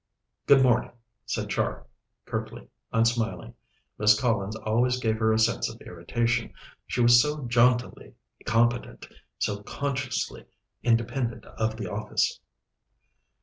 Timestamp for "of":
5.69-5.79, 11.45-11.77